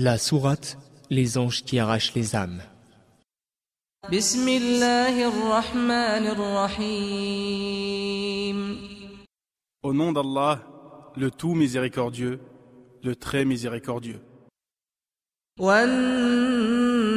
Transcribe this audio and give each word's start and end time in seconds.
La 0.00 0.16
sourate 0.16 0.78
Les 1.10 1.38
anges 1.38 1.64
qui 1.64 1.80
arrachent 1.80 2.14
les 2.14 2.36
âmes. 2.36 2.62
Au 9.82 9.92
nom 9.92 10.12
d'Allah, 10.12 10.62
le 11.16 11.30
tout 11.32 11.54
miséricordieux, 11.56 12.38
le 13.02 13.16
très 13.16 13.44
miséricordieux. 13.44 14.20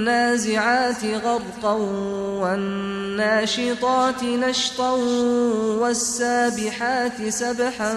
والنازعات 0.00 1.04
غرقا 1.04 1.74
والناشطات 2.42 4.22
نشطا 4.24 4.92
والسابحات 5.80 7.28
سبحا 7.28 7.92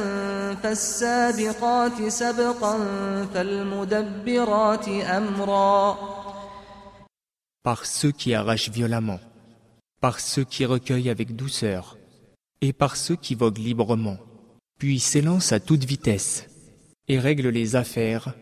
فالسابقات 0.63 2.07
سبقا 2.07 2.75
فالمدبرات 3.33 4.88
أمرا 4.88 5.97
Par 7.64 7.86
ceux 7.86 8.11
qui 8.11 8.33
arrachent 8.33 8.69
violemment, 8.69 9.19
par 10.01 10.19
ceux 10.19 10.46
qui 10.46 10.65
recueillent 10.65 11.09
avec 11.09 11.36
douceur, 11.36 11.97
et 12.61 12.73
par 12.73 12.96
ceux 12.96 13.15
qui 13.15 13.36
voguent 13.36 13.65
librement, 13.69 14.18
puis 14.79 15.00
s'élancent 15.00 15.51
à 15.51 15.59
toute 15.59 15.83
vitesse, 15.83 16.47
et 17.09 17.19
règlent 17.19 17.50
les 17.50 17.75
affaires, 17.75 18.33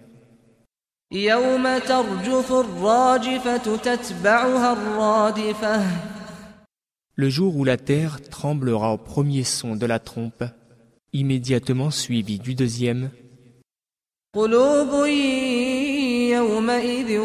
يوم 1.12 1.78
ترجف 1.78 2.52
الراجفة 2.52 3.78
تتبعها 3.78 4.74
الرادفة 4.74 5.82
le 7.20 7.30
jour 7.30 7.56
où 7.56 7.64
la 7.64 7.78
terre 7.78 8.22
tremblera 8.30 8.94
au 8.94 8.98
premier 8.98 9.44
son 9.44 9.76
de 9.76 9.88
la 9.88 9.98
trompe, 9.98 10.44
immédiatement 11.14 11.90
suivi 11.90 12.38
du 12.38 12.54
deuxième, 12.54 13.10
قلوب 14.36 15.06
يومئذ 16.30 17.20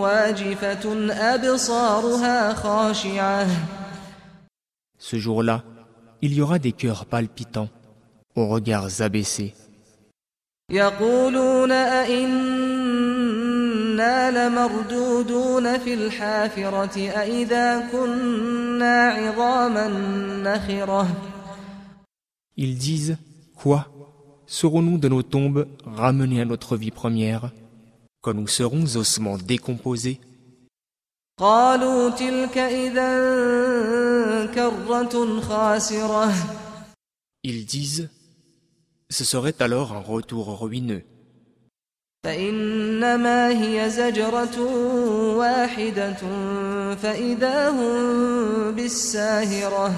واجفة 0.00 1.12
أبصارها 1.34 2.54
خاشعة 2.54 3.46
ce 4.98 5.16
jour-là, 5.16 5.64
il 6.20 6.34
y 6.34 6.42
aura 6.42 6.58
des 6.58 6.72
cœurs 6.72 7.06
palpitants, 7.06 7.70
aux 8.34 8.48
regards 8.48 9.00
abaissés. 9.00 9.54
يقولون 10.70 11.72
أئنا 11.72 12.81
لمردودون 14.30 15.78
في 15.78 15.94
الحافرة 15.94 16.96
أئذا 17.10 17.88
كنا 17.92 19.08
عظاما 19.08 19.88
نخرة 20.44 21.08
Ils 22.56 22.76
disent 22.76 23.16
Quoi 23.56 23.86
Serons-nous 24.46 24.98
de 24.98 25.08
nos 25.08 25.22
tombes 25.22 25.66
ramenés 25.84 26.40
à 26.40 26.44
notre 26.44 26.76
vie 26.76 26.90
première 26.90 27.50
quand 28.20 28.34
nous 28.34 28.48
serons 28.48 28.84
ossements 28.96 29.38
décomposés 29.38 30.20
قالوا 31.38 32.10
تلك 32.10 32.58
إذا 32.58 33.10
كرة 34.54 35.40
خاسرة 35.40 36.32
Ils 37.44 37.64
disent 37.64 38.08
Ce 39.10 39.24
serait 39.24 39.54
alors 39.60 39.92
un 39.94 40.00
retour 40.00 40.58
ruineux. 40.60 41.02
فإنما 42.24 43.48
هي 43.48 43.90
زجرة 43.90 44.58
واحدة 45.36 46.16
فإذا 46.94 47.68
هم 47.70 48.74
بالساهرة 48.74 49.94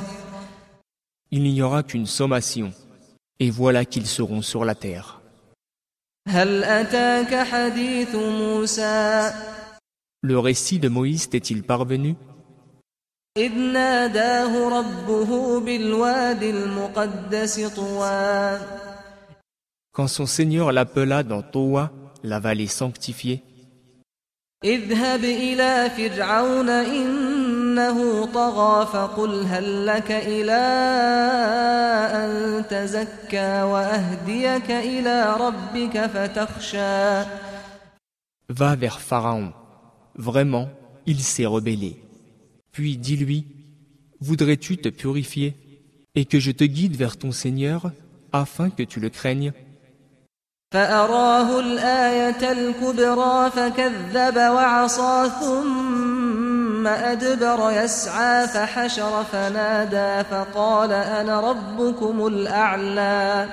Il 1.33 1.42
n'y 1.44 1.62
aura 1.62 1.84
qu'une 1.84 2.06
sommation, 2.06 2.72
et 3.39 3.50
voilà 3.50 3.84
qu'ils 3.84 4.06
seront 4.08 4.42
sur 4.42 4.64
la 4.64 4.75
terre. 4.75 5.20
هل 6.28 6.64
أتاك 6.64 7.34
حديث 7.34 8.14
موسى 8.14 9.33
Le 10.22 10.39
récit 10.39 10.78
de 10.78 10.89
Moïse 10.89 11.28
t'est-il 11.28 11.62
parvenu 11.62 12.14
إذ 13.36 13.53
ناداه 13.55 14.69
ربه 14.69 15.61
بالواد 15.61 16.43
المقدس 16.43 17.60
طوى 17.76 18.59
Quand 19.93 20.09
son 20.09 20.26
Seigneur 20.26 20.72
l'appela 20.72 21.22
dans 21.22 21.43
Toa, 21.43 21.91
la 22.25 22.41
vallée 22.41 22.66
sanctifiée, 22.66 23.43
اذهب 24.65 25.25
إلى 25.25 25.91
فرعون 25.97 26.69
إنه 26.69 28.26
طغى 28.26 28.87
فقل 28.87 29.44
هل 29.47 29.87
لك 29.87 30.10
إلى 30.10 30.60
أن 32.12 32.65
تزكى 32.69 33.62
وأهديك 33.62 34.71
إلى 34.71 35.37
ربك 35.41 36.06
فتخشى 36.06 37.25
Va 38.50 38.75
vers 38.75 39.00
Pharaon. 39.00 39.53
Vraiment, 40.16 40.69
il 41.06 41.21
s'est 41.21 41.47
rebellé. 41.47 41.97
Puis 42.72 42.98
dis-lui, 42.98 43.47
voudrais-tu 44.21 44.76
te 44.76 44.91
purifier 44.91 45.54
et 46.15 46.26
que 46.26 46.38
je 46.38 46.50
te 46.50 46.65
guide 46.65 46.97
vers 46.97 47.16
ton 47.16 47.32
Seigneur 47.32 47.93
afin 48.32 48.69
que 48.69 48.82
tu 48.82 49.00
le 49.00 49.09
craignes 49.09 49.53
فأراه 50.75 51.60
الآية 51.60 52.53
الكبرى 52.53 53.50
فكذب 53.50 54.37
وعصى 54.37 55.31
ثم 55.41 56.87
أدبر 56.87 57.71
يسعى 57.71 58.48
فحشر 58.48 59.25
فنادى 59.25 60.28
فقال 60.28 60.93
أنا 60.93 61.41
ربكم 61.41 62.26
الأعلى 62.26 63.48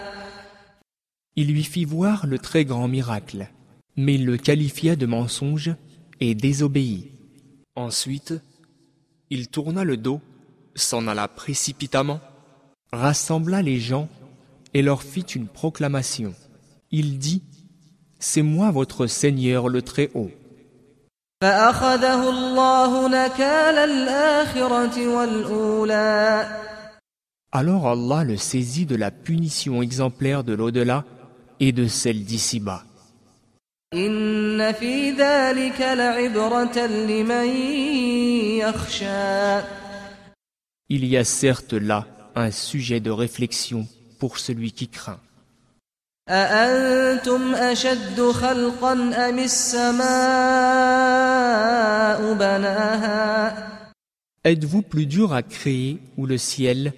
Il 1.36 1.54
lui 1.54 1.64
fit 1.64 1.86
voir 1.86 2.26
le 2.26 2.40
très 2.40 2.66
grand 2.66 2.88
miracle, 2.88 3.48
mais 3.96 4.16
il 4.16 4.26
le 4.26 4.38
qualifia 4.38 4.96
de 4.96 5.06
mensonge 5.06 5.76
et 6.20 6.34
désobéit. 6.34 7.12
Ensuite, 7.76 8.34
il 9.30 9.48
tourna 9.48 9.84
le 9.84 9.98
dos, 9.98 10.20
s'en 10.74 11.08
alla 11.08 11.28
précipitamment, 11.28 12.20
rassembla 12.92 13.62
les 13.62 13.80
gens 13.80 14.08
et 14.74 14.82
leur 14.82 15.04
fit 15.04 15.22
une 15.22 15.48
proclamation. 15.48 16.34
Il 16.95 17.19
dit 17.19 17.43
C'est 18.19 18.43
moi 18.43 18.71
votre 18.71 19.07
Seigneur 19.07 19.71
le 19.71 19.81
Très-Haut. 19.81 20.31
Alors 27.51 27.89
Allah 27.89 28.25
le 28.25 28.37
saisit 28.37 28.85
de 28.85 28.95
la 28.95 29.11
punition 29.11 29.81
exemplaire 29.81 30.45
de 30.45 30.53
l'au-delà 30.53 31.07
et 31.61 31.73
de 31.73 31.87
celle 31.87 32.25
d'ici-bas. 32.25 32.85
Il 40.89 41.07
y 41.07 41.17
a 41.17 41.25
certes 41.25 41.73
là 41.73 42.07
un 42.35 42.51
sujet 42.51 43.01
de 43.01 43.11
réflexion 43.11 43.87
pour 44.19 44.39
celui 44.39 44.73
qui 44.73 44.89
craint. 44.89 45.21
أأنتم 46.30 47.56
أشد 47.56 48.22
خلقا 48.22 48.94
أم 48.94 49.40
السماء 49.40 50.04
بناها 52.34 53.68
Êtes-vous 54.44 54.82
plus 54.82 55.06
dur 55.08 55.34
à 55.34 55.42
créer 55.44 56.00
ou 56.18 56.26
le 56.26 56.38
ciel 56.38 56.94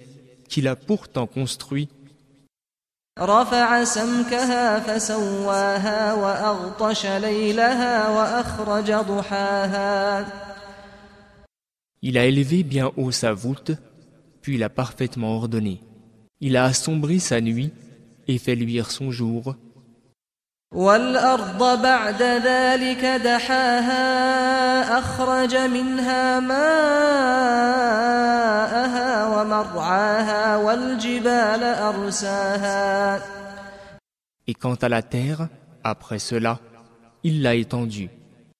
qu'il 0.48 0.68
a 0.68 0.76
pourtant 0.76 1.26
construit 1.26 1.88
رفع 3.18 3.84
سمكها 3.84 4.80
فسواها 4.80 6.14
وأغطش 6.14 7.06
ليلها 7.06 8.08
وأخرج 8.08 8.92
ضحاها 8.92 10.26
Il 12.02 12.18
a 12.18 12.24
élevé 12.24 12.62
bien 12.62 12.90
haut 12.96 13.12
sa 13.12 13.32
voûte, 13.34 13.72
puis 14.40 14.56
l'a 14.56 14.70
parfaitement 14.70 15.36
ordonnée. 15.36 15.80
Il 16.40 16.56
a 16.56 16.64
assombri 16.64 17.20
sa 17.20 17.42
nuit 17.42 17.72
et 18.28 18.38
fait 18.38 18.54
luire 18.54 18.90
son 18.90 19.10
jour. 19.10 19.56
والأرض 20.74 21.82
بعد 21.82 22.22
ذلك 22.22 23.04
دحاها 23.04 24.98
أخرج 24.98 25.56
منها 25.56 26.40
ماءها 26.40 26.60
ومرعاها 29.26 30.56
والجبال 30.56 31.62
أرساها 31.64 33.20
Et 34.46 34.54
quant 34.54 34.74
à 34.74 34.88
la 34.88 35.02
terre, 35.02 35.48
après 35.82 36.20
cela, 36.20 36.60
il 37.24 37.42
l'a 37.42 37.54
étendue. 37.56 38.10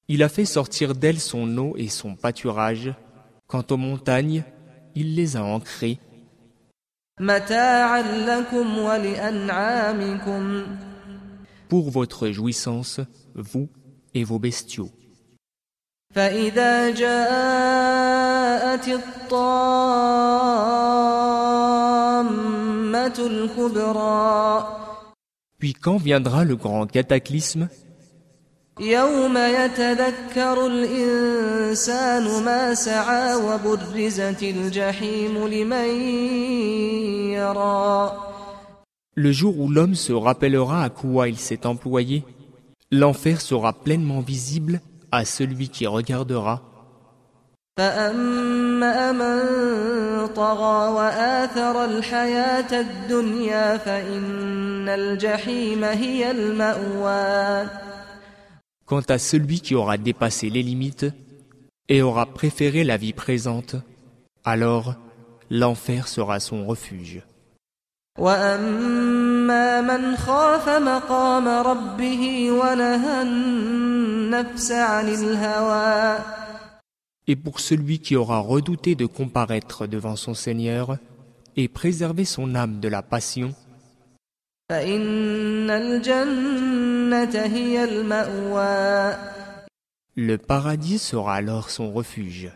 Il 0.09 0.23
a 0.25 0.29
fait 0.29 0.45
sortir 0.45 0.95
d'elle 0.95 1.21
son 1.21 1.57
eau 1.59 1.75
et 1.77 1.89
son 1.89 2.17
pâturage. 2.17 2.93
Quant 3.47 3.65
aux 3.71 3.77
montagnes, 3.77 4.43
il 4.97 5.15
les 5.15 5.37
a 5.37 5.45
ancrées 5.45 6.01
متاعا 6.01 6.01
لكم 6.01 6.14
ولأنعامكم 6.14 6.14
pour 11.69 11.91
votre 11.91 12.31
jouissance, 12.31 13.01
vous 13.35 13.69
et 14.15 14.25
vos 14.25 14.39
bestiaux. 14.39 14.91
فإذا 16.15 16.91
جاءت 16.91 18.89
الطامة 18.89 19.71
الكبرى 23.19 24.65
Puis 25.61 25.75
quand 25.75 25.99
viendra 25.99 26.45
le 26.45 26.57
grand 26.57 26.87
cataclysme 26.87 27.69
يوم 28.80 29.38
يتذكر 29.38 30.68
الإنسان 30.68 32.44
ما 32.44 32.74
سعى 32.74 33.36
وبرزت 33.36 34.44
الجحيم 34.44 35.48
لمن 35.48 35.90
يرى 37.32 38.12
Le 39.18 39.32
jour 39.32 39.58
où 39.58 39.70
l'homme 39.70 39.96
se 39.96 40.12
rappellera 40.12 40.84
à 40.84 40.90
quoi 40.90 41.30
il 41.30 41.38
s'est 41.38 41.66
employé, 41.66 42.26
l'enfer 42.92 43.40
sera 43.40 43.72
pleinement 43.72 44.20
visible 44.20 44.82
à 45.10 45.24
celui 45.24 45.70
qui 45.70 45.88
regardera. 45.88 46.62
فأما 47.78 49.12
من 49.12 50.28
طغى 50.28 50.92
وآثر 50.92 51.86
الحياة 51.86 52.80
الدنيا 52.80 53.78
فإن 53.78 54.90
الجحيم 54.90 55.84
هي 55.84 56.32
المأوى 56.32 57.68
Quant 58.87 59.03
à 59.09 59.19
celui 59.19 59.61
qui 59.61 59.75
aura 59.75 59.99
dépassé 59.99 60.51
les 60.51 60.63
limites 60.63 61.07
et 61.89 62.03
aura 62.03 62.27
préféré 62.27 62.85
la 62.85 62.97
vie 62.97 63.13
présente, 63.13 63.77
alors 64.45 64.95
l'enfer 65.51 66.09
sera 66.09 66.41
son 66.41 66.67
refuge. 66.67 67.23
وأما 68.19 69.81
من 69.81 70.17
خاف 70.17 70.69
مقام 70.69 71.49
ربه 71.49 72.51
ونهى 72.51 73.23
النفس 73.23 74.73
عن 74.73 75.09
الهوى 75.09 76.19
Et 77.27 77.37
pour 77.37 77.61
celui 77.61 78.01
qui 78.01 78.17
aura 78.17 78.41
redouté 78.41 78.97
de 78.97 79.07
comparaître 79.07 79.87
devant 79.87 80.17
son 80.17 80.35
Seigneur 80.35 80.99
et 81.57 81.69
préserver 81.69 82.25
son 82.25 82.55
âme 82.57 82.81
de 82.81 82.89
la 82.89 83.03
passion, 83.03 83.55
le 90.16 90.38
paradis 90.38 90.98
sera 90.98 91.36
alors 91.36 91.70
son 91.70 91.94
refuge. 91.94 92.50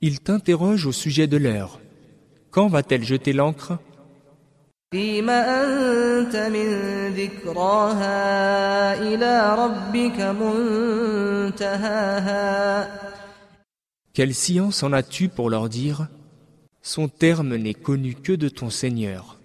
Il 0.00 0.20
t'interroge 0.20 0.86
au 0.86 0.92
sujet 0.92 1.26
de 1.26 1.38
l'heure. 1.38 1.80
Quand 2.52 2.68
va-t-elle 2.68 3.02
jeter 3.02 3.32
l'ancre? 3.32 3.78
Quelle 14.13 14.35
science 14.35 14.83
en 14.83 14.91
as-tu 14.91 15.29
pour 15.29 15.49
leur 15.49 15.69
dire 15.69 16.07
Son 16.81 17.07
terme 17.07 17.55
n'est 17.55 17.73
connu 17.73 18.15
que 18.15 18.33
de 18.33 18.49
ton 18.49 18.69
Seigneur. 18.69 19.37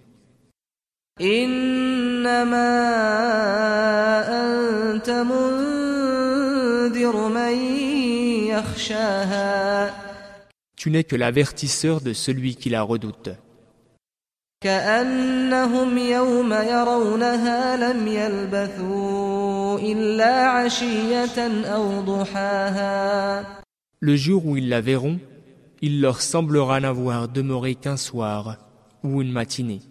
إنما 1.21 2.67
أنت 4.27 5.09
منذر 5.09 7.27
من 7.27 7.53
يخشاها 8.51 9.93
Tu 10.75 10.91
n'es 10.91 11.05
que 11.05 11.15
l'avertisseur 11.15 12.01
de 12.01 12.11
celui 12.11 12.55
qui 12.55 12.69
la 12.69 12.81
redoute. 12.81 13.29
كأنهم 14.63 15.97
يوم 15.97 16.53
يرونها 16.53 17.77
لم 17.77 18.07
يلبثوا 18.07 19.79
إلا 19.79 20.47
عشية 20.47 21.65
أو 21.65 22.01
ضحاها 22.01 23.45
Le 24.02 24.16
jour 24.16 24.46
où 24.46 24.56
ils 24.56 24.70
la 24.70 24.80
verront, 24.80 25.20
il 25.82 26.00
leur 26.00 26.22
semblera 26.22 26.80
n'avoir 26.80 27.28
demeuré 27.28 27.74
qu'un 27.74 27.98
soir 27.98 28.56
ou 29.02 29.20
une 29.20 29.30
matinée. 29.30 29.82